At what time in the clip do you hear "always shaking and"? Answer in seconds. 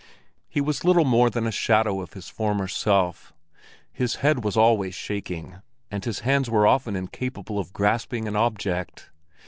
4.57-6.03